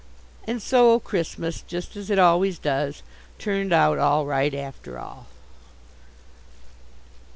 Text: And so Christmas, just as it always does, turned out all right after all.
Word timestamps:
And 0.47 0.59
so 0.63 0.99
Christmas, 0.99 1.61
just 1.61 1.95
as 1.95 2.09
it 2.09 2.17
always 2.17 2.57
does, 2.57 3.03
turned 3.37 3.71
out 3.71 3.99
all 3.99 4.25
right 4.25 4.51
after 4.51 4.97
all. 4.97 5.27